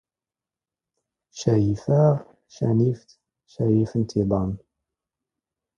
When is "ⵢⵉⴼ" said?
1.63-1.83